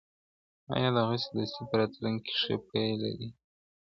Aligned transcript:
ايا 0.73 0.89
دغسي 0.97 1.27
دوستي 1.35 1.63
په 1.69 1.75
راتلونکي 1.79 2.21
کي 2.27 2.33
ښې 2.41 2.55
پايلي 2.67 2.95
لري؟ 3.03 3.29